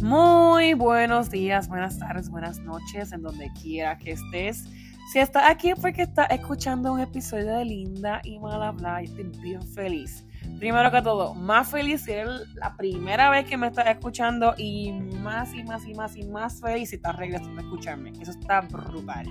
Muy 0.00 0.72
buenos 0.72 1.28
días, 1.28 1.68
buenas 1.68 1.98
tardes, 1.98 2.30
buenas 2.30 2.60
noches, 2.60 3.12
en 3.12 3.20
donde 3.20 3.50
quiera 3.60 3.98
que 3.98 4.12
estés. 4.12 4.64
Si 5.12 5.18
estás 5.18 5.50
aquí 5.50 5.68
es 5.68 5.78
porque 5.78 6.02
estás 6.02 6.30
escuchando 6.30 6.94
un 6.94 7.00
episodio 7.00 7.58
de 7.58 7.64
Linda 7.66 8.22
y 8.24 8.38
Mal 8.38 8.62
Hablar, 8.62 9.04
estoy 9.04 9.24
bien 9.42 9.62
feliz. 9.62 10.24
Primero 10.58 10.90
que 10.90 11.02
todo, 11.02 11.34
más 11.34 11.70
feliz 11.70 12.04
si 12.04 12.12
es 12.12 12.26
la 12.54 12.74
primera 12.74 13.28
vez 13.28 13.44
que 13.44 13.58
me 13.58 13.66
estás 13.66 13.86
escuchando 13.88 14.54
y 14.56 14.92
más 14.92 15.52
y 15.52 15.62
más 15.62 15.86
y 15.86 15.92
más 15.92 16.16
y 16.16 16.26
más 16.26 16.58
feliz 16.62 16.88
si 16.88 16.96
estás 16.96 17.16
regresando 17.16 17.60
a 17.60 17.64
escucharme. 17.64 18.12
Eso 18.18 18.30
está 18.30 18.62
brutal. 18.62 19.26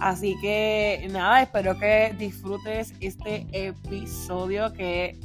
Así 0.00 0.34
que 0.40 1.06
nada, 1.10 1.42
espero 1.42 1.78
que 1.78 2.14
disfrutes 2.16 2.94
este 3.00 3.46
episodio 3.52 4.72
que 4.72 5.18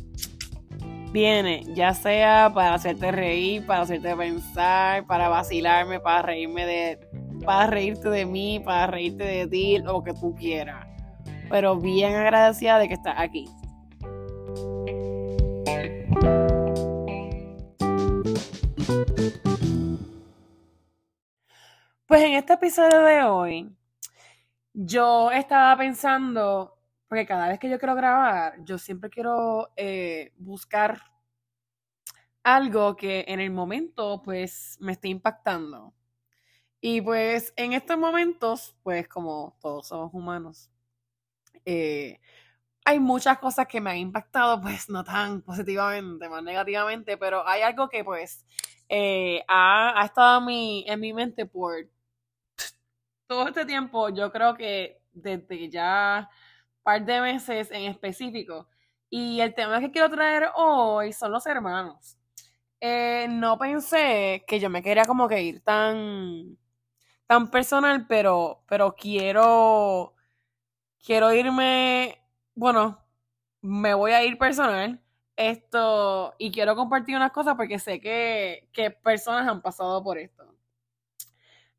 viene, 1.14 1.64
ya 1.74 1.94
sea 1.94 2.52
para 2.54 2.74
hacerte 2.74 3.10
reír, 3.10 3.66
para 3.66 3.84
hacerte 3.84 4.14
pensar, 4.18 5.06
para 5.06 5.30
vacilarme, 5.30 6.02
para 6.02 6.24
reírme 6.24 6.66
de, 6.66 7.00
para 7.46 7.68
reírte 7.68 8.10
de 8.10 8.26
mí, 8.26 8.60
para 8.60 8.88
reírte 8.88 9.24
de 9.24 9.48
ti, 9.48 9.78
lo 9.78 10.04
que 10.04 10.14
tú 10.14 10.36
quieras. 10.36 10.86
Pero 11.50 11.78
bien 11.78 12.14
agradecida 12.14 12.78
de 12.78 12.90
que 12.90 12.96
estás 12.96 13.16
aquí. 13.18 13.46
Pues 22.08 22.24
en 22.24 22.34
este 22.34 22.54
episodio 22.54 23.00
de 23.00 23.24
hoy, 23.24 23.76
yo 24.76 25.32
estaba 25.32 25.78
pensando, 25.78 26.78
porque 27.08 27.26
cada 27.26 27.48
vez 27.50 27.60
que 27.60 27.70
yo 27.70 27.80
quiero 27.80 27.96
grabar, 27.96 28.56
yo 28.66 28.78
siempre 28.78 29.10
quiero 29.10 29.72
eh, 29.78 30.34
buscar 30.38 31.02
algo 32.44 32.96
que 32.96 33.26
en 33.28 33.40
el 33.40 33.52
momento, 33.52 34.22
pues, 34.24 34.78
me 34.82 34.92
esté 34.92 35.08
impactando. 35.08 35.94
Y 36.82 37.02
pues 37.02 37.54
en 37.58 37.74
estos 37.74 37.98
momentos, 37.98 38.76
pues 38.84 39.08
como 39.08 39.58
todos 39.62 39.88
somos 39.88 40.14
humanos, 40.14 40.70
eh, 41.66 42.20
hay 42.86 43.00
muchas 43.00 43.40
cosas 43.40 43.68
que 43.68 43.82
me 43.82 43.92
han 43.92 43.98
impactado, 43.98 44.62
pues 44.62 44.90
no 44.90 45.04
tan 45.04 45.42
positivamente, 45.42 46.30
más 46.30 46.44
negativamente, 46.44 47.18
pero 47.18 47.48
hay 47.48 47.62
algo 47.64 47.90
que 47.90 48.04
pues 48.04 48.46
eh, 48.90 49.44
ha, 49.48 50.04
estado 50.06 50.48
en 50.50 51.00
mi 51.00 51.14
mente 51.14 51.46
por 51.48 51.76
todo 53.28 53.48
este 53.48 53.66
tiempo, 53.66 54.10
yo 54.10 54.32
creo 54.32 54.56
que 54.56 55.02
desde 55.14 55.70
ya 55.70 56.30
par 56.84 57.04
de 57.06 57.22
meses 57.22 57.72
en 57.72 57.84
específico. 57.84 58.68
Y 59.10 59.42
el 59.42 59.54
tema 59.56 59.80
que 59.80 59.92
quiero 59.92 60.10
traer 60.10 60.50
hoy 60.56 61.14
son 61.14 61.32
los 61.32 61.46
hermanos. 61.48 62.18
Eh, 62.80 63.28
no 63.30 63.58
pensé 63.58 64.44
que 64.48 64.60
yo 64.60 64.70
me 64.70 64.84
quería 64.84 65.06
como 65.06 65.28
que 65.28 65.42
ir 65.42 65.62
tan, 65.64 66.58
tan 67.28 67.50
personal, 67.50 68.06
pero, 68.08 68.64
pero 68.68 68.96
quiero, 68.96 70.16
quiero 71.04 71.34
irme, 71.34 72.22
bueno, 72.56 73.00
me 73.62 73.94
voy 73.94 74.12
a 74.12 74.24
ir 74.24 74.38
personal. 74.38 75.02
Esto, 75.36 76.34
y 76.38 76.52
quiero 76.52 76.76
compartir 76.76 77.16
unas 77.16 77.32
cosas 77.32 77.56
porque 77.56 77.80
sé 77.80 78.00
que, 78.00 78.70
que 78.74 78.92
personas 78.92 79.48
han 79.48 79.62
pasado 79.62 80.04
por 80.04 80.18
esto. 80.18 80.56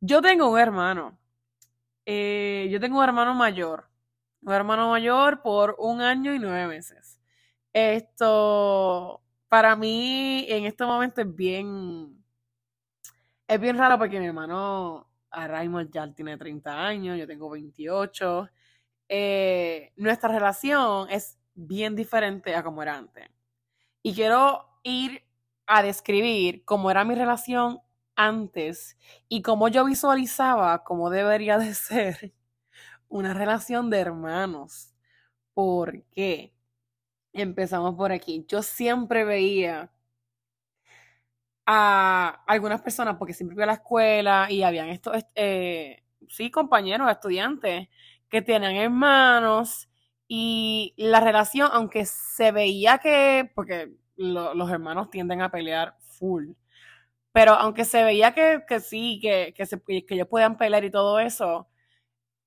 Yo 0.00 0.20
tengo 0.22 0.48
un 0.50 0.58
hermano. 0.58 1.18
Eh, 2.06 2.68
yo 2.70 2.78
tengo 2.80 2.98
un 2.98 3.04
hermano 3.04 3.34
mayor. 3.34 3.88
Un 4.42 4.52
hermano 4.54 4.90
mayor 4.90 5.42
por 5.42 5.74
un 5.78 6.00
año 6.00 6.32
y 6.34 6.38
nueve 6.38 6.68
meses. 6.68 7.20
Esto, 7.72 9.22
para 9.48 9.76
mí, 9.76 10.46
en 10.48 10.66
este 10.66 10.84
momento 10.86 11.20
es 11.22 11.34
bien. 11.34 12.24
Es 13.48 13.60
bien 13.60 13.78
raro 13.78 13.98
porque 13.98 14.18
mi 14.20 14.26
hermano 14.26 15.08
Raymond 15.30 15.90
ya 15.92 16.12
tiene 16.12 16.36
30 16.36 16.84
años, 16.86 17.18
yo 17.18 17.26
tengo 17.26 17.50
28. 17.50 18.48
Eh, 19.08 19.92
nuestra 19.96 20.30
relación 20.30 21.08
es 21.10 21.38
bien 21.54 21.94
diferente 21.96 22.54
a 22.54 22.62
como 22.64 22.82
era 22.82 22.96
antes. 22.96 23.28
Y 24.02 24.14
quiero 24.14 24.66
ir 24.84 25.22
a 25.66 25.82
describir 25.82 26.64
cómo 26.64 26.90
era 26.90 27.04
mi 27.04 27.14
relación 27.14 27.80
antes 28.16 28.96
y 29.28 29.42
cómo 29.42 29.68
yo 29.68 29.84
visualizaba 29.84 30.84
cómo 30.84 31.10
debería 31.10 31.58
de 31.58 31.74
ser 31.74 32.34
una 33.08 33.34
relación 33.34 33.90
de 33.90 34.00
hermanos. 34.00 34.94
¿Por 35.54 36.04
qué? 36.12 36.54
Empezamos 37.32 37.94
por 37.96 38.12
aquí. 38.12 38.46
Yo 38.48 38.62
siempre 38.62 39.24
veía 39.24 39.92
a 41.66 42.42
algunas 42.46 42.80
personas, 42.82 43.16
porque 43.18 43.34
siempre 43.34 43.54
iba 43.56 43.64
a 43.64 43.66
la 43.66 43.72
escuela 43.74 44.46
y 44.50 44.62
habían 44.62 44.88
estos, 44.88 45.24
eh, 45.34 46.04
sí, 46.28 46.50
compañeros, 46.50 47.10
estudiantes, 47.10 47.88
que 48.28 48.42
tenían 48.42 48.76
hermanos 48.76 49.88
y 50.28 50.94
la 50.96 51.20
relación, 51.20 51.68
aunque 51.72 52.06
se 52.06 52.52
veía 52.52 52.98
que, 52.98 53.50
porque 53.54 53.92
los 54.16 54.70
hermanos 54.70 55.10
tienden 55.10 55.42
a 55.42 55.50
pelear 55.50 55.96
full, 56.00 56.52
pero 57.36 57.52
aunque 57.52 57.84
se 57.84 58.02
veía 58.02 58.32
que, 58.32 58.64
que 58.66 58.80
sí, 58.80 59.18
que, 59.20 59.52
que, 59.54 59.66
se, 59.66 59.78
que 59.82 60.06
ellos 60.14 60.26
podían 60.26 60.56
pelear 60.56 60.84
y 60.84 60.90
todo 60.90 61.20
eso, 61.20 61.68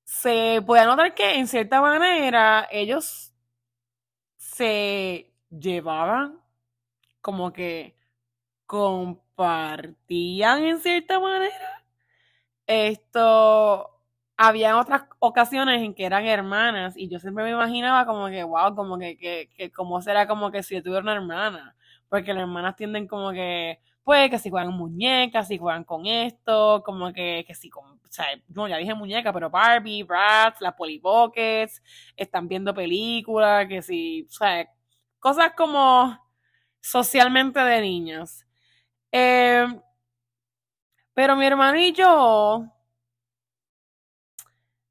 se 0.04 0.62
podía 0.66 0.86
notar 0.86 1.14
que 1.14 1.36
en 1.36 1.46
cierta 1.48 1.80
manera 1.80 2.68
ellos 2.72 3.32
se 4.36 5.32
llevaban 5.50 6.40
como 7.20 7.52
que 7.52 7.96
compartían 8.66 10.64
en 10.64 10.80
cierta 10.80 11.20
manera. 11.20 11.84
Esto, 12.66 14.00
había 14.36 14.78
otras 14.78 15.04
ocasiones 15.20 15.82
en 15.82 15.94
que 15.94 16.06
eran 16.06 16.26
hermanas 16.26 16.94
y 16.96 17.08
yo 17.08 17.18
siempre 17.20 17.44
me 17.44 17.50
imaginaba 17.50 18.06
como 18.06 18.28
que, 18.28 18.42
wow, 18.44 18.74
como 18.74 18.98
que, 18.98 19.16
que, 19.18 19.50
que 19.56 19.72
será 20.02 20.26
como 20.28 20.50
que 20.50 20.62
si 20.62 20.74
yo 20.76 20.82
tuviera 20.82 21.02
una 21.02 21.14
hermana, 21.14 21.76
porque 22.08 22.34
las 22.34 22.42
hermanas 22.42 22.76
tienden 22.76 23.06
como 23.08 23.32
que, 23.32 23.80
pues, 24.10 24.28
que 24.28 24.40
si 24.40 24.50
juegan 24.50 24.74
muñecas, 24.74 25.46
si 25.46 25.56
juegan 25.56 25.84
con 25.84 26.04
esto, 26.04 26.82
como 26.84 27.12
que, 27.12 27.44
que 27.46 27.54
si 27.54 27.70
con, 27.70 27.84
o 27.84 27.98
sea, 28.10 28.26
no, 28.48 28.66
ya 28.66 28.76
dije 28.76 28.92
muñeca, 28.92 29.32
pero 29.32 29.50
Barbie, 29.50 30.02
Bratz, 30.02 30.60
las 30.60 30.74
Polly 30.74 30.98
Pockets, 30.98 31.80
están 32.16 32.48
viendo 32.48 32.74
películas, 32.74 33.68
que 33.68 33.82
si, 33.82 34.26
o 34.28 34.32
sea, 34.32 34.68
cosas 35.20 35.52
como 35.56 36.18
socialmente 36.80 37.60
de 37.60 37.80
niños. 37.82 38.44
Eh, 39.12 39.64
pero 41.14 41.36
mi 41.36 41.46
hermano 41.46 41.78
y 41.78 41.92
yo 41.92 42.64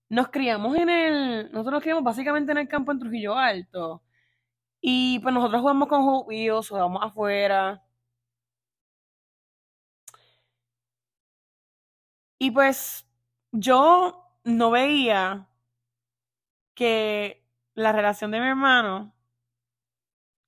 nos 0.09 0.29
criamos 0.29 0.77
en 0.77 0.89
el. 0.89 1.51
Nosotros 1.51 1.73
nos 1.73 1.81
criamos 1.81 2.03
básicamente 2.05 2.53
en 2.53 2.59
el 2.59 2.67
campo 2.69 2.91
en 2.93 2.99
Trujillo 2.99 3.35
Alto. 3.37 4.01
Y 4.81 5.19
pues 5.19 5.33
nosotros 5.33 5.61
jugamos 5.61 5.89
con 5.89 6.03
juguillos, 6.03 6.69
jugamos 6.69 7.03
afuera. 7.03 7.83
Y 12.39 12.51
pues 12.51 13.05
yo 13.51 14.25
no 14.45 14.71
veía 14.71 15.49
que 16.73 17.45
la 17.75 17.91
relación 17.91 18.31
de 18.31 18.39
mi 18.39 18.47
hermano, 18.47 19.13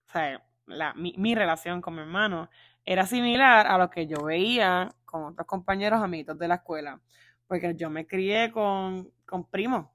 o 0.08 0.12
sea, 0.12 0.44
la, 0.66 0.94
mi, 0.94 1.14
mi 1.18 1.36
relación 1.36 1.82
con 1.82 1.96
mi 1.96 2.02
hermano, 2.02 2.50
era 2.86 3.06
similar 3.06 3.68
a 3.68 3.78
lo 3.78 3.90
que 3.90 4.08
yo 4.08 4.24
veía 4.24 4.90
con 5.06 5.24
otros 5.26 5.48
compañeros 5.48 6.02
amiguitos 6.02 6.38
de 6.40 6.48
la 6.48 6.56
escuela. 6.56 7.02
Porque 7.48 7.76
yo 7.76 7.90
me 7.90 8.08
crié 8.08 8.52
con, 8.52 9.12
con 9.26 9.46
primos, 9.50 9.88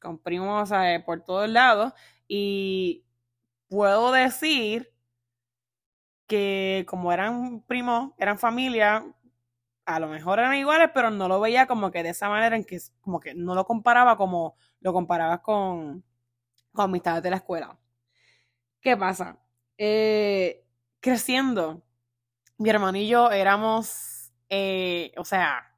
con 0.00 0.18
primos, 0.18 0.62
o 0.64 0.66
sea, 0.66 1.04
por 1.04 1.22
todos 1.24 1.48
lados. 1.48 1.92
Y 2.28 3.04
puedo 3.68 4.12
decir 4.12 4.92
que 6.26 6.84
como 6.88 7.12
eran 7.12 7.62
primos, 7.66 8.12
eran 8.18 8.38
familia, 8.38 9.04
a 9.86 10.00
lo 10.00 10.08
mejor 10.08 10.38
eran 10.38 10.54
iguales, 10.56 10.90
pero 10.94 11.10
no 11.10 11.28
lo 11.28 11.40
veía 11.40 11.66
como 11.66 11.90
que 11.90 12.02
de 12.02 12.10
esa 12.10 12.28
manera 12.28 12.56
en 12.56 12.64
que 12.64 12.78
como 13.00 13.20
que 13.20 13.34
no 13.34 13.54
lo 13.54 13.64
comparaba 13.64 14.16
como 14.16 14.56
lo 14.80 14.92
comparabas 14.92 15.40
con, 15.40 16.04
con 16.72 16.84
amistades 16.86 17.22
de 17.22 17.30
la 17.30 17.36
escuela. 17.36 17.78
¿Qué 18.80 18.96
pasa? 18.96 19.38
Eh, 19.78 20.64
creciendo, 21.00 21.82
mi 22.58 22.70
hermano 22.70 22.98
y 22.98 23.08
yo 23.08 23.30
éramos, 23.32 24.32
eh, 24.50 25.12
o 25.18 25.24
sea, 25.24 25.76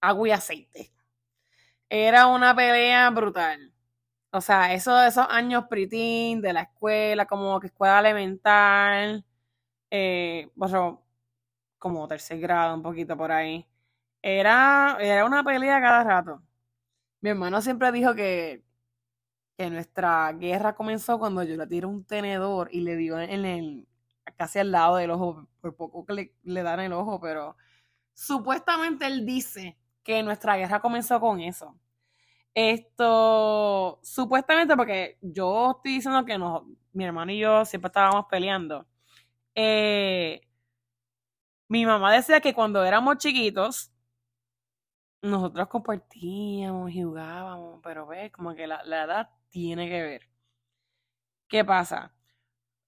agua 0.00 0.28
y 0.28 0.32
aceite. 0.32 0.92
Era 1.88 2.26
una 2.28 2.54
pelea 2.54 3.10
brutal. 3.10 3.72
O 4.32 4.40
sea, 4.40 4.74
eso, 4.74 5.02
esos 5.04 5.26
años 5.30 5.66
pritín 5.70 6.42
de 6.42 6.52
la 6.52 6.62
escuela, 6.62 7.26
como 7.26 7.60
que 7.60 7.68
escuela 7.68 8.00
elemental, 8.00 9.24
eh, 9.90 10.50
como 11.84 12.08
tercer 12.08 12.40
grado, 12.40 12.74
un 12.74 12.82
poquito 12.82 13.16
por 13.16 13.30
ahí. 13.30 13.66
Era, 14.22 14.96
era 15.00 15.24
una 15.26 15.44
pelea 15.44 15.80
cada 15.82 16.04
rato. 16.04 16.42
Mi 17.20 17.30
hermano 17.30 17.60
siempre 17.62 17.92
dijo 17.92 18.14
que 18.14 18.64
que 19.56 19.70
nuestra 19.70 20.32
guerra 20.32 20.74
comenzó 20.74 21.18
cuando 21.18 21.42
yo 21.44 21.56
le 21.56 21.66
tiré 21.66 21.86
un 21.86 22.04
tenedor 22.04 22.68
y 22.72 22.80
le 22.80 22.96
dio 22.96 23.20
en 23.20 23.44
el, 23.44 23.88
casi 24.36 24.58
al 24.58 24.72
lado 24.72 24.96
del 24.96 25.10
ojo, 25.12 25.48
por 25.60 25.76
poco 25.76 26.04
que 26.06 26.12
le, 26.14 26.34
le 26.42 26.62
dan 26.62 26.80
el 26.80 26.92
ojo, 26.92 27.20
pero 27.20 27.56
supuestamente 28.14 29.06
él 29.06 29.24
dice 29.26 29.78
que 30.02 30.22
nuestra 30.22 30.56
guerra 30.56 30.80
comenzó 30.80 31.20
con 31.20 31.40
eso. 31.40 31.76
Esto, 32.54 34.00
supuestamente 34.02 34.76
porque 34.76 35.18
yo 35.22 35.72
estoy 35.76 35.94
diciendo 35.94 36.24
que 36.24 36.38
mi 36.92 37.04
hermano 37.04 37.32
y 37.32 37.38
yo 37.40 37.64
siempre 37.64 37.88
estábamos 37.88 38.26
peleando. 38.30 38.86
Eh, 39.54 40.13
mi 41.74 41.84
mamá 41.84 42.12
decía 42.12 42.40
que 42.40 42.54
cuando 42.54 42.84
éramos 42.84 43.18
chiquitos, 43.18 43.90
nosotros 45.22 45.66
compartíamos 45.66 46.92
y 46.92 47.02
jugábamos, 47.02 47.80
pero 47.82 48.06
ves, 48.06 48.30
como 48.30 48.54
que 48.54 48.68
la, 48.68 48.84
la 48.84 49.02
edad 49.02 49.30
tiene 49.50 49.88
que 49.88 50.02
ver. 50.02 50.30
¿Qué 51.48 51.64
pasa? 51.64 52.14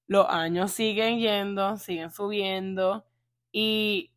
Los 0.06 0.28
años 0.28 0.70
siguen 0.72 1.18
yendo, 1.18 1.76
siguen 1.78 2.12
subiendo 2.12 3.04
y, 3.50 4.12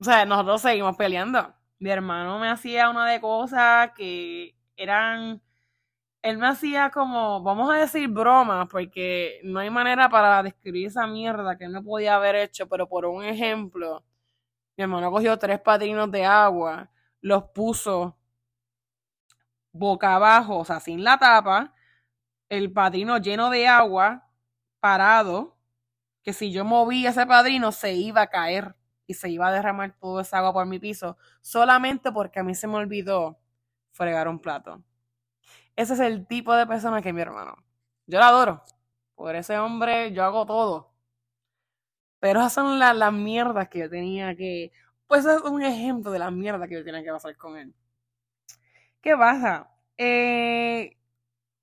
o 0.00 0.04
sea, 0.04 0.26
nosotros 0.26 0.60
seguimos 0.60 0.96
peleando. 0.98 1.54
Mi 1.78 1.88
hermano 1.90 2.38
me 2.38 2.50
hacía 2.50 2.90
una 2.90 3.10
de 3.10 3.22
cosas 3.22 3.92
que 3.96 4.54
eran, 4.76 5.42
él 6.26 6.38
me 6.38 6.48
hacía 6.48 6.90
como, 6.90 7.40
vamos 7.42 7.70
a 7.70 7.74
decir 7.78 8.08
bromas, 8.08 8.66
porque 8.68 9.40
no 9.44 9.60
hay 9.60 9.70
manera 9.70 10.08
para 10.08 10.42
describir 10.42 10.88
esa 10.88 11.06
mierda 11.06 11.56
que 11.56 11.66
él 11.66 11.72
no 11.72 11.84
podía 11.84 12.16
haber 12.16 12.34
hecho, 12.34 12.68
pero 12.68 12.88
por 12.88 13.06
un 13.06 13.24
ejemplo, 13.24 14.04
mi 14.76 14.84
hermano 14.84 15.10
cogió 15.12 15.38
tres 15.38 15.60
padrinos 15.60 16.10
de 16.10 16.24
agua, 16.24 16.90
los 17.20 17.44
puso 17.54 18.18
boca 19.72 20.16
abajo, 20.16 20.58
o 20.58 20.64
sea, 20.64 20.80
sin 20.80 21.04
la 21.04 21.18
tapa, 21.18 21.74
el 22.48 22.72
padrino 22.72 23.18
lleno 23.18 23.50
de 23.50 23.68
agua, 23.68 24.28
parado, 24.80 25.56
que 26.24 26.32
si 26.32 26.52
yo 26.52 26.64
movía 26.64 27.10
ese 27.10 27.26
padrino 27.26 27.72
se 27.72 27.94
iba 27.94 28.22
a 28.22 28.28
caer 28.28 28.74
y 29.06 29.14
se 29.14 29.30
iba 29.30 29.48
a 29.48 29.52
derramar 29.52 29.96
todo 30.00 30.20
esa 30.20 30.38
agua 30.38 30.52
por 30.52 30.66
mi 30.66 30.80
piso, 30.80 31.18
solamente 31.40 32.12
porque 32.12 32.40
a 32.40 32.44
mí 32.44 32.54
se 32.56 32.66
me 32.66 32.76
olvidó 32.76 33.38
fregar 33.92 34.28
un 34.28 34.40
plato. 34.40 34.82
Ese 35.76 35.94
es 35.94 36.00
el 36.00 36.26
tipo 36.26 36.54
de 36.54 36.66
persona 36.66 37.02
que 37.02 37.10
es 37.10 37.14
mi 37.14 37.20
hermano. 37.20 37.56
Yo 38.06 38.18
la 38.18 38.28
adoro. 38.28 38.64
Por 39.14 39.36
ese 39.36 39.58
hombre 39.58 40.12
yo 40.12 40.24
hago 40.24 40.46
todo. 40.46 40.92
Pero 42.20 42.40
esas 42.40 42.54
son 42.54 42.78
las 42.78 43.12
mierdas 43.12 43.68
que 43.68 43.80
yo 43.80 43.90
tenía 43.90 44.34
que... 44.36 44.72
Pues 45.06 45.24
es 45.26 45.42
un 45.42 45.62
ejemplo 45.62 46.10
de 46.10 46.18
la 46.18 46.30
mierda 46.30 46.66
que 46.66 46.74
yo 46.74 46.84
tenía 46.84 47.02
que 47.02 47.12
pasar 47.12 47.36
con 47.36 47.56
él. 47.58 47.74
¿Qué 49.00 49.16
pasa? 49.16 49.70
Eh, 49.98 50.96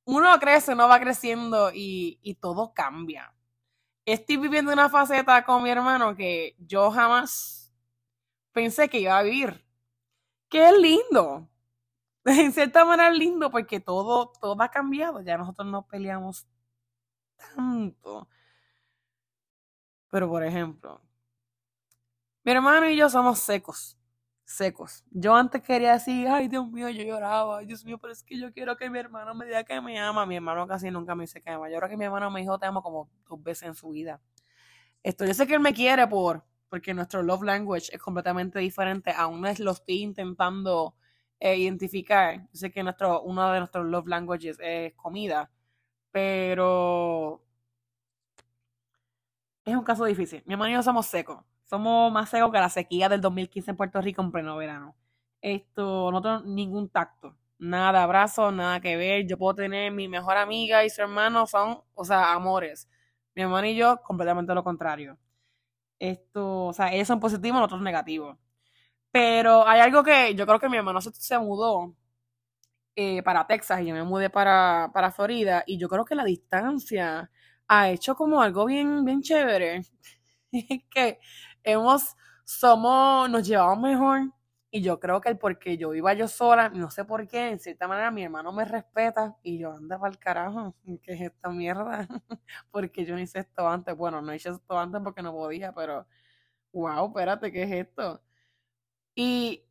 uno 0.05 0.39
crece, 0.39 0.75
no 0.75 0.87
va 0.87 0.99
creciendo 0.99 1.71
y, 1.73 2.37
todo 2.41 2.73
cambia. 2.73 3.33
Estoy 4.05 4.37
viviendo 4.37 4.71
una 4.73 4.89
faceta 4.89 5.43
con 5.45 5.63
mi 5.63 5.69
hermano 5.69 6.15
que 6.15 6.55
yo 6.59 6.91
jamás 6.91 7.73
pensé 8.53 8.89
que 8.89 8.99
iba 8.99 9.17
a 9.17 9.23
vivir. 9.23 9.65
Es 10.51 10.77
lindo. 10.77 11.49
En 12.45 12.53
cierta 12.53 12.85
manera 12.85 13.09
lindo 13.11 13.51
porque 13.51 13.79
todo, 13.79 14.31
todo 14.41 14.61
ha 14.61 14.69
cambiado. 14.69 15.21
Ya 15.21 15.37
nosotros 15.37 15.67
no 15.67 15.85
peleamos 15.87 16.47
tanto. 17.55 18.27
Pero 20.09 20.29
por 20.29 20.43
ejemplo, 20.45 21.01
mi 22.43 22.51
hermano 22.51 22.89
y 22.89 22.95
yo 22.95 23.09
somos 23.09 23.39
secos 23.39 23.97
secos. 24.45 25.03
Yo 25.09 25.35
antes 25.35 25.61
quería 25.63 25.93
decir, 25.93 26.27
ay 26.27 26.47
Dios 26.47 26.69
mío, 26.69 26.89
yo 26.89 27.03
lloraba, 27.03 27.59
ay 27.59 27.65
Dios 27.65 27.83
mío, 27.85 27.97
pero 27.97 28.13
es 28.13 28.23
que 28.23 28.37
yo 28.39 28.51
quiero 28.53 28.75
que 28.77 28.89
mi 28.89 28.99
hermano 28.99 29.33
me 29.33 29.45
diga 29.45 29.63
que 29.63 29.79
me 29.81 29.97
ama. 29.99 30.25
Mi 30.25 30.35
hermano 30.35 30.67
casi 30.67 30.91
nunca 30.91 31.15
me 31.15 31.23
dice 31.23 31.41
que 31.41 31.49
me 31.49 31.55
ama. 31.55 31.69
Yo 31.69 31.77
creo 31.77 31.89
que 31.89 31.97
mi 31.97 32.05
hermano 32.05 32.29
me 32.29 32.41
dijo 32.41 32.59
te 32.59 32.65
amo 32.65 32.83
como 32.83 33.09
dos 33.27 33.41
veces 33.41 33.63
en 33.69 33.75
su 33.75 33.89
vida. 33.89 34.21
Esto, 35.03 35.25
yo 35.25 35.33
sé 35.33 35.47
que 35.47 35.55
él 35.55 35.59
me 35.61 35.73
quiere 35.73 36.07
por, 36.07 36.45
porque 36.69 36.93
nuestro 36.93 37.23
love 37.23 37.43
language 37.43 37.89
es 37.93 38.01
completamente 38.01 38.59
diferente. 38.59 39.11
Aún 39.11 39.41
no 39.41 39.47
es 39.47 39.59
lo 39.59 39.71
estoy 39.71 40.03
intentando 40.03 40.95
eh, 41.51 41.57
identificar. 41.57 42.41
Yo 42.53 42.59
sé 42.59 42.71
que 42.71 42.83
nuestro, 42.83 43.21
uno 43.23 43.51
de 43.51 43.59
nuestros 43.59 43.85
love 43.85 44.07
languages 44.07 44.57
es 44.61 44.93
comida, 44.95 45.51
pero 46.11 47.43
es 49.65 49.75
un 49.75 49.83
caso 49.83 50.05
difícil. 50.05 50.43
Mi 50.45 50.53
hermano 50.53 50.71
y 50.71 50.73
yo 50.73 50.83
somos 50.83 51.05
secos 51.07 51.43
somos 51.73 52.11
más 52.11 52.29
secos 52.29 52.51
que 52.51 52.59
la 52.59 52.69
sequía 52.69 53.09
del 53.09 53.21
2015 53.21 53.71
en 53.71 53.77
Puerto 53.77 53.99
Rico 53.99 54.21
en 54.21 54.31
pleno 54.31 54.55
verano. 54.57 54.95
Esto, 55.41 56.11
no 56.11 56.21
tengo 56.21 56.41
ningún 56.41 56.87
tacto. 56.89 57.35
Nada 57.57 57.93
de 57.93 57.97
abrazo, 57.99 58.51
nada 58.51 58.79
que 58.79 58.95
ver. 58.95 59.25
Yo 59.27 59.39
puedo 59.39 59.55
tener 59.55 59.91
mi 59.91 60.07
mejor 60.07 60.37
amiga 60.37 60.85
y 60.85 60.89
su 60.91 61.01
hermano 61.01 61.47
son, 61.47 61.79
o 61.95 62.05
sea, 62.05 62.33
amores. 62.33 62.87
Mi 63.35 63.41
hermano 63.43 63.67
y 63.67 63.75
yo, 63.75 63.99
completamente 64.03 64.53
lo 64.53 64.63
contrario. 64.63 65.17
Esto, 65.99 66.67
o 66.67 66.73
sea, 66.73 66.93
ellos 66.93 67.07
son 67.07 67.19
positivos, 67.19 67.59
nosotros 67.59 67.81
negativos. 67.81 68.37
Pero 69.13 69.67
hay 69.67 69.79
algo 69.79 70.03
que 70.03 70.33
yo 70.35 70.47
creo 70.47 70.59
que 70.59 70.69
mi 70.69 70.77
hermano 70.77 70.99
se, 70.99 71.37
mudó 71.39 71.95
eh, 72.95 73.21
para 73.23 73.45
Texas 73.47 73.81
y 73.81 73.85
yo 73.87 73.93
me 73.93 74.03
mudé 74.03 74.29
para, 74.31 74.89
para 74.93 75.11
Florida 75.11 75.63
y 75.67 75.77
yo 75.77 75.87
creo 75.89 76.03
que 76.05 76.15
la 76.15 76.23
distancia 76.23 77.29
ha 77.67 77.89
hecho 77.91 78.15
como 78.15 78.41
algo 78.41 78.65
bien, 78.65 79.05
bien 79.05 79.21
chévere. 79.21 79.83
que 80.91 81.19
hemos, 81.63 82.15
somos, 82.45 83.29
nos 83.29 83.47
llevamos 83.47 83.79
mejor. 83.81 84.33
Y 84.71 84.81
yo 84.81 84.99
creo 84.99 85.21
que 85.21 85.29
el 85.29 85.37
porque 85.37 85.77
yo 85.77 85.93
iba 85.93 86.13
yo 86.15 86.27
sola, 86.27 86.69
no 86.69 86.89
sé 86.91 87.05
por 87.05 87.27
qué, 87.27 87.49
en 87.49 87.59
cierta 87.59 87.87
manera 87.87 88.09
mi 88.11 88.23
hermano 88.23 88.51
me 88.53 88.65
respeta 88.65 89.37
y 89.43 89.59
yo 89.59 89.71
anda 89.73 89.99
para 89.99 90.11
el 90.11 90.17
carajo, 90.19 90.75
¿qué 91.03 91.13
es 91.13 91.21
esta 91.21 91.49
mierda? 91.49 92.07
porque 92.71 93.05
yo 93.05 93.15
no 93.15 93.21
hice 93.21 93.39
esto 93.39 93.67
antes. 93.69 93.95
Bueno, 93.95 94.21
no 94.21 94.33
hice 94.33 94.49
esto 94.49 94.79
antes 94.79 95.01
porque 95.03 95.21
no 95.21 95.31
podía, 95.33 95.73
pero 95.73 96.07
wow, 96.73 97.07
espérate, 97.09 97.51
¿qué 97.51 97.63
es 97.63 97.71
esto? 97.71 98.21
Y 99.15 99.63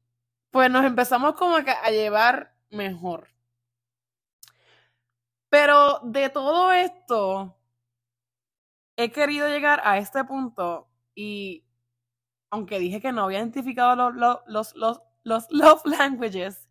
pues 0.50 0.70
nos 0.70 0.84
empezamos 0.84 1.34
como 1.34 1.56
a 1.56 1.90
llevar 1.90 2.54
mejor. 2.70 3.28
Pero 5.48 6.00
de 6.04 6.30
todo 6.30 6.72
esto, 6.72 7.56
he 8.96 9.10
querido 9.10 9.48
llegar 9.48 9.80
a 9.84 9.98
este 9.98 10.24
punto 10.24 10.88
y 11.14 11.64
aunque 12.50 12.78
dije 12.78 13.00
que 13.00 13.12
no 13.12 13.24
había 13.24 13.38
identificado 13.38 14.10
los, 14.10 14.42
los, 14.46 14.74
los, 14.76 15.02
los, 15.24 15.46
love 15.50 15.82
languages, 15.84 16.68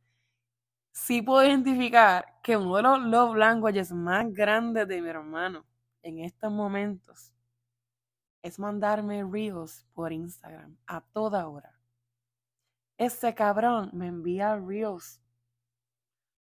sí 0.92 1.22
puedo 1.22 1.44
identificar 1.46 2.40
que 2.44 2.58
uno 2.58 2.76
de 2.78 2.84
los 2.84 3.00
love 3.02 3.36
languages 3.36 3.92
más 3.92 4.32
grandes 4.34 4.88
de 4.88 5.02
mi 5.02 5.10
hermano 5.10 5.66
en 6.04 6.20
estos 6.20 6.52
momentos 6.52 7.34
es 8.44 8.60
mandarme 8.60 9.24
reels 9.24 9.86
por 9.94 10.12
Instagram 10.12 10.78
a 10.88 11.02
toda 11.02 11.48
hora. 11.48 11.81
Ese 13.02 13.34
cabrón 13.34 13.90
me 13.94 14.06
envía 14.06 14.56
reels 14.58 15.20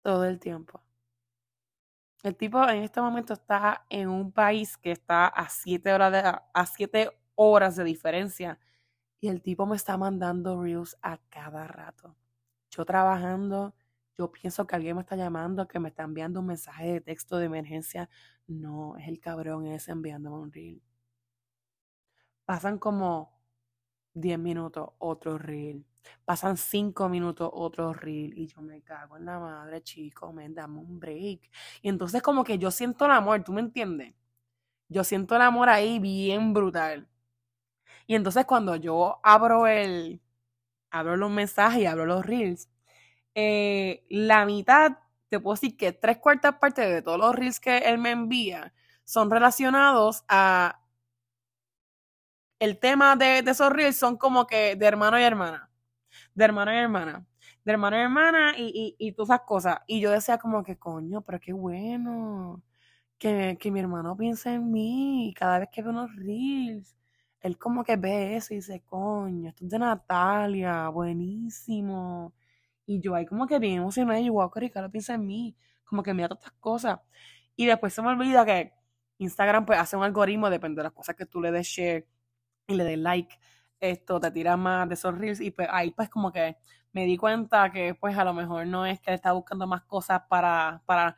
todo 0.02 0.26
el 0.26 0.42
tiempo. 0.42 0.84
El 2.22 2.36
tipo 2.36 2.62
en 2.68 2.84
este 2.84 3.00
momento 3.00 3.32
está 3.32 3.86
en 3.90 4.10
un 4.10 4.34
país 4.34 4.76
que 4.76 4.92
está 4.92 5.28
a 5.28 5.48
siete 5.48 5.94
horas 5.94 6.12
de, 6.12 6.20
a 6.54 6.66
siete 6.66 7.12
horas 7.36 7.78
de 7.78 7.86
diferencia 7.86 8.60
y 9.22 9.30
el 9.30 9.42
tipo 9.42 9.66
me 9.66 9.78
está 9.78 9.96
mandando 9.96 10.62
reels 10.62 10.98
a 11.02 11.18
cada 11.30 11.66
rato. 11.66 12.18
Yo 12.72 12.84
trabajando, 12.84 13.74
yo 14.18 14.30
pienso 14.30 14.68
que 14.68 14.76
alguien 14.76 14.98
me 14.98 15.04
está 15.04 15.16
llamando, 15.16 15.66
que 15.66 15.80
me 15.80 15.88
está 15.88 16.04
enviando 16.04 16.42
un 16.42 16.48
mensaje 16.48 16.92
de 16.92 17.00
texto 17.00 17.38
de 17.38 17.46
emergencia. 17.46 18.10
No, 18.48 18.98
es 18.98 19.08
el 19.08 19.22
cabrón 19.22 19.66
ese 19.68 19.94
enviándome 19.94 20.40
un 20.40 20.52
reel. 20.52 20.82
Pasan 22.44 22.80
como 22.80 23.32
10 24.14 24.38
minutos, 24.40 24.90
otro 25.00 25.38
reel. 25.38 25.86
Pasan 26.26 26.58
5 26.58 27.10
minutos, 27.10 27.50
otro 27.54 27.94
reel. 27.94 28.38
Y 28.38 28.48
yo 28.48 28.62
me 28.62 28.82
cago 28.82 29.18
en 29.18 29.26
la 29.26 29.40
madre, 29.40 29.82
chico, 29.84 30.32
me 30.34 30.50
dame 30.50 30.80
un 30.80 31.00
break. 31.00 31.50
Y 31.82 31.90
entonces 31.90 32.22
como 32.22 32.44
que 32.44 32.58
yo 32.58 32.72
siento 32.72 33.06
el 33.06 33.12
amor, 33.12 33.44
¿tú 33.44 33.54
me 33.54 33.62
entiendes? 33.62 34.14
Yo 34.90 35.04
siento 35.04 35.36
el 35.36 35.42
amor 35.44 35.70
ahí 35.70 36.00
bien 36.00 36.54
brutal. 36.54 37.08
Y 38.08 38.16
entonces 38.16 38.46
cuando 38.46 38.76
yo 38.76 39.20
abro 39.24 39.68
el, 39.68 40.22
abro 40.92 41.18
los 41.18 41.32
mensajes 41.32 41.82
y 41.82 41.86
abro 41.86 42.06
los 42.06 42.26
reels, 42.26 42.70
eh, 43.36 44.06
la 44.10 44.46
mitad, 44.46 45.00
te 45.30 45.40
puedo 45.40 45.56
decir 45.56 45.78
que 45.78 45.94
tres 45.94 46.18
cuartas 46.20 46.58
partes 46.58 46.90
de 46.90 47.02
todos 47.02 47.20
los 47.20 47.36
reels 47.36 47.60
que 47.60 47.80
él 47.80 47.98
me 48.00 48.12
envía 48.12 48.74
son 49.06 49.32
relacionados 49.32 50.24
a 50.30 50.80
el 52.60 52.80
tema 52.80 53.16
de, 53.16 53.40
esos 53.40 53.72
reels 53.72 53.98
son 53.98 54.18
como 54.18 54.48
que 54.48 54.76
de 54.76 54.86
hermano 54.86 55.20
y 55.20 55.24
hermana, 55.24 55.70
de 56.36 56.46
hermano 56.46 56.74
y 56.74 56.78
hermana, 56.78 57.26
de 57.66 57.72
hermano 57.72 57.98
y 57.98 58.00
hermana 58.02 58.54
y, 58.58 58.96
y, 59.00 59.08
y 59.08 59.12
todas 59.14 59.30
esas 59.30 59.48
cosas. 59.48 59.80
Y 59.88 60.02
yo 60.02 60.12
decía 60.12 60.38
como 60.38 60.64
que 60.64 60.78
coño, 60.78 61.22
pero 61.22 61.40
qué 61.40 61.54
bueno 61.54 62.64
que, 63.18 63.58
que 63.60 63.72
mi 63.72 63.80
hermano 63.80 64.18
piense 64.18 64.54
en 64.54 64.72
mí 64.72 65.34
cada 65.38 65.60
vez 65.60 65.70
que 65.72 65.82
ve 65.82 65.90
unos 65.90 66.16
reels 66.16 66.96
él 67.44 67.58
como 67.58 67.84
que 67.84 67.98
ve 67.98 68.38
eso 68.38 68.54
y 68.54 68.58
dice, 68.58 68.82
coño, 68.86 69.50
esto 69.50 69.66
es 69.66 69.72
de 69.72 69.80
Natalia, 69.80 70.88
buenísimo. 70.90 72.34
Y 72.86 73.02
yo 73.02 73.16
ahí 73.16 73.26
como 73.26 73.48
que 73.48 73.60
bien 73.60 73.80
emocionada, 73.80 74.20
y 74.20 74.30
wow, 74.30 74.52
lo 74.76 74.92
piensa 74.92 75.16
en 75.16 75.28
mí. 75.28 75.56
como 75.84 76.04
que 76.04 76.14
mira 76.14 76.30
todas 76.30 76.46
estas 76.46 76.60
cosas. 76.60 77.00
Y 77.56 77.66
después 77.68 77.94
se 77.94 78.02
me 78.02 78.10
olvida 78.10 78.46
que 78.46 78.74
Instagram 79.20 79.66
pues 79.66 79.80
hace 79.80 79.98
un 79.98 80.04
algoritmo, 80.04 80.50
depende 80.50 80.80
de 80.80 80.84
las 80.84 80.94
cosas 80.94 81.16
que 81.16 81.26
tú 81.26 81.42
le 81.42 81.52
des 81.52 81.68
share 81.68 82.08
y 82.68 82.76
le 82.76 82.84
des 82.86 82.98
like, 83.00 83.38
esto 83.92 84.20
te 84.20 84.32
tira 84.32 84.58
más 84.58 84.88
de 84.88 84.96
esos 84.96 85.18
reels 85.18 85.42
y 85.42 85.52
pues 85.52 85.68
ahí 85.72 85.92
pues 85.92 86.10
como 86.10 86.32
que 86.32 86.58
me 86.92 87.06
di 87.06 87.18
cuenta 87.18 87.72
que 87.72 87.96
pues 87.96 88.18
a 88.18 88.24
lo 88.24 88.34
mejor 88.34 88.68
no 88.68 88.86
es 88.86 89.00
que 89.02 89.14
está 89.14 89.32
buscando 89.34 89.68
más 89.68 89.84
cosas 89.84 90.22
para, 90.30 90.82
para 90.86 91.16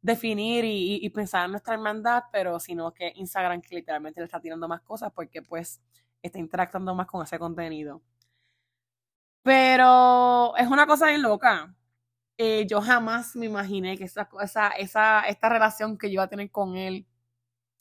definir 0.00 0.64
y, 0.66 1.08
pensar 1.10 1.44
en 1.46 1.52
nuestra 1.52 1.74
hermandad, 1.74 2.24
pero 2.32 2.60
sino 2.60 2.92
que 2.94 3.12
Instagram 3.16 3.60
que 3.60 3.74
literalmente 3.76 4.20
le 4.20 4.26
está 4.26 4.40
tirando 4.40 4.68
más 4.68 4.80
cosas 4.82 5.12
porque 5.14 5.42
pues 5.42 5.80
está 6.22 6.38
interactuando 6.38 6.94
más 6.94 7.06
con 7.06 7.22
ese 7.24 7.38
contenido. 7.38 8.02
Pero 9.42 10.56
es 10.56 10.66
una 10.68 10.86
cosa 10.86 11.06
bien 11.06 11.22
loca. 11.22 11.74
Eh, 12.36 12.66
yo 12.68 12.80
jamás 12.80 13.34
me 13.36 13.46
imaginé 13.46 13.96
que 13.98 14.04
esa, 14.04 14.28
esa, 14.42 14.68
esa, 14.70 15.22
esta 15.22 15.48
relación 15.48 15.98
que 15.98 16.08
yo 16.08 16.14
iba 16.14 16.24
a 16.24 16.28
tener 16.28 16.50
con 16.50 16.76
él 16.76 17.06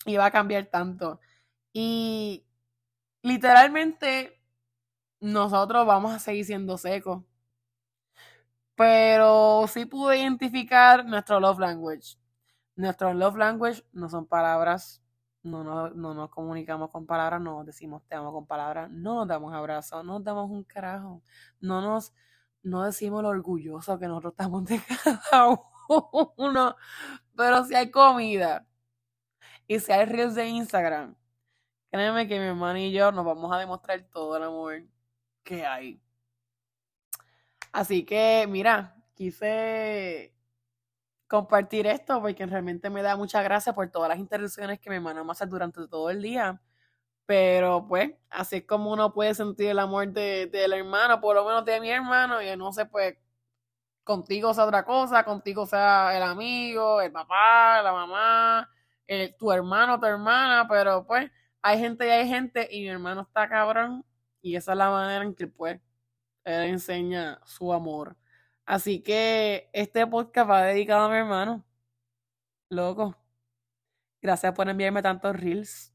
iba 0.05 0.25
a 0.25 0.31
cambiar 0.31 0.65
tanto. 0.67 1.19
Y 1.73 2.46
literalmente 3.27 4.41
nosotros 5.19 5.85
vamos 5.85 6.13
a 6.13 6.19
seguir 6.19 6.45
siendo 6.45 6.77
secos. 6.77 7.23
Pero 8.75 9.65
sí 9.67 9.85
pude 9.85 10.19
identificar 10.19 11.03
nuestro 11.05 11.39
love 11.39 11.59
language. 11.59 12.17
Nuestro 12.75 13.13
love 13.13 13.35
language 13.37 13.83
no 13.91 14.07
son 14.07 14.27
palabras, 14.27 15.01
no, 15.43 15.63
no, 15.63 15.89
no 15.89 16.13
nos 16.13 16.29
comunicamos 16.29 16.91
con 16.91 17.07
palabras, 17.07 17.41
no 17.41 17.63
decimos 17.63 18.03
te 18.07 18.15
amo 18.15 18.31
con 18.31 18.45
palabras, 18.45 18.89
no 18.91 19.15
nos 19.15 19.27
damos 19.27 19.53
abrazos, 19.53 20.05
no 20.05 20.13
nos 20.13 20.23
damos 20.23 20.51
un 20.51 20.63
carajo, 20.63 21.23
no 21.59 21.81
nos, 21.81 22.13
no 22.61 22.83
decimos 22.83 23.23
lo 23.23 23.29
orgulloso 23.29 23.97
que 23.97 24.07
nosotros 24.07 24.33
estamos 24.33 24.65
de 24.65 24.79
cada 25.31 25.57
uno, 26.37 26.75
pero 27.35 27.65
si 27.65 27.73
hay 27.73 27.89
comida 27.89 28.67
y 29.67 29.79
si 29.79 29.91
hay 29.91 30.05
reels 30.05 30.35
de 30.35 30.47
Instagram, 30.47 31.15
créeme 31.91 32.27
que 32.27 32.39
mi 32.39 32.45
hermano 32.45 32.79
y 32.79 32.91
yo 32.91 33.11
nos 33.11 33.25
vamos 33.25 33.51
a 33.53 33.59
demostrar 33.59 34.01
todo 34.11 34.37
el 34.37 34.43
amor 34.43 34.83
que 35.43 35.65
hay. 35.65 36.01
Así 37.71 38.05
que, 38.05 38.45
mira, 38.49 38.95
quise 39.13 40.33
compartir 41.27 41.87
esto 41.87 42.21
porque 42.21 42.45
realmente 42.45 42.89
me 42.89 43.01
da 43.01 43.15
mucha 43.15 43.41
gracia 43.43 43.73
por 43.73 43.89
todas 43.89 44.09
las 44.09 44.19
interrupciones 44.19 44.79
que 44.79 44.89
mi 44.89 44.95
hermano 44.97 45.23
me 45.25 45.31
hace 45.31 45.45
durante 45.45 45.87
todo 45.87 46.09
el 46.09 46.21
día. 46.21 46.61
Pero 47.25 47.85
pues, 47.87 48.11
así 48.29 48.57
es 48.57 48.65
como 48.65 48.91
uno 48.93 49.13
puede 49.13 49.35
sentir 49.35 49.69
el 49.71 49.79
amor 49.79 50.07
de, 50.09 50.47
del 50.47 50.73
hermano, 50.73 51.19
por 51.21 51.35
lo 51.35 51.45
menos 51.45 51.65
de 51.65 51.81
mi 51.81 51.89
hermano, 51.91 52.41
y 52.41 52.55
no 52.55 52.71
sé, 52.71 52.85
pues, 52.85 53.17
contigo 54.03 54.53
sea 54.53 54.65
otra 54.65 54.85
cosa, 54.85 55.25
contigo 55.25 55.65
sea 55.65 56.15
el 56.15 56.23
amigo, 56.23 57.01
el 57.01 57.11
papá, 57.11 57.81
la 57.83 57.91
mamá, 57.91 58.69
tu 59.37 59.51
hermano, 59.51 59.99
tu 59.99 60.05
hermana, 60.05 60.67
pero 60.69 61.05
pues, 61.05 61.29
hay 61.67 61.79
gente 61.79 62.07
y 62.07 62.09
hay 62.09 62.27
gente, 62.29 62.67
y 62.71 62.81
mi 62.81 62.87
hermano 62.87 63.21
está 63.21 63.49
cabrón, 63.49 64.05
y 64.41 64.55
esa 64.55 64.71
es 64.71 64.77
la 64.77 64.89
manera 64.89 65.25
en 65.25 65.35
que 65.35 65.47
pues, 65.47 65.81
él 66.45 66.63
enseña 66.69 67.41
su 67.45 67.73
amor. 67.73 68.17
Así 68.65 69.01
que 69.03 69.69
este 69.73 70.07
podcast 70.07 70.49
va 70.49 70.63
dedicado 70.63 71.05
a 71.07 71.09
mi 71.09 71.17
hermano. 71.17 71.65
Loco. 72.69 73.15
Gracias 74.21 74.53
por 74.53 74.69
enviarme 74.69 75.01
tantos 75.01 75.35
reels. 75.35 75.93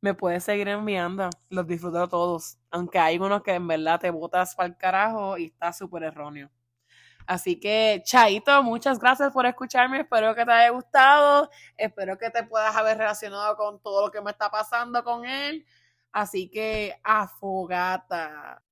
Me 0.00 0.14
puedes 0.14 0.44
seguir 0.44 0.68
enviando. 0.68 1.30
Los 1.50 1.66
disfruto 1.66 2.08
todos. 2.08 2.58
Aunque 2.70 2.98
hay 2.98 3.18
unos 3.18 3.42
que 3.42 3.54
en 3.54 3.66
verdad 3.68 4.00
te 4.00 4.10
botas 4.10 4.54
para 4.54 4.68
el 4.68 4.76
carajo 4.76 5.38
y 5.38 5.46
está 5.46 5.72
súper 5.72 6.04
erróneo. 6.04 6.50
Así 7.26 7.58
que, 7.58 8.02
Chaito, 8.04 8.62
muchas 8.62 8.98
gracias 8.98 9.32
por 9.32 9.46
escucharme. 9.46 10.00
Espero 10.00 10.34
que 10.34 10.44
te 10.44 10.52
haya 10.52 10.70
gustado. 10.70 11.50
Espero 11.76 12.16
que 12.16 12.30
te 12.30 12.44
puedas 12.44 12.74
haber 12.76 12.98
relacionado 12.98 13.56
con 13.56 13.80
todo 13.80 14.06
lo 14.06 14.12
que 14.12 14.20
me 14.20 14.30
está 14.30 14.50
pasando 14.50 15.02
con 15.02 15.24
él. 15.26 15.66
Así 16.12 16.48
que, 16.48 16.98
afogata. 17.02 18.62